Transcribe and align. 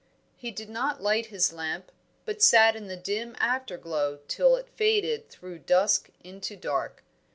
He 0.35 0.49
did 0.49 0.67
not 0.67 1.03
light 1.03 1.27
his 1.27 1.53
lamp, 1.53 1.91
but 2.25 2.41
sat 2.41 2.75
in 2.75 2.87
the 2.87 2.97
dim 2.97 3.35
afterglow 3.39 4.21
till 4.27 4.55
it 4.55 4.67
faded 4.67 5.29
through 5.29 5.59
dusk 5.59 6.09
into 6.23 6.55
dark. 6.57 7.03